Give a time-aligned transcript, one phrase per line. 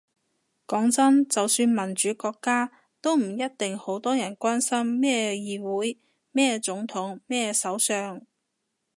[0.65, 5.99] 講真，就算民主國家，都唔一定好多人關心咩議會
[6.31, 8.19] 咩總統咩首相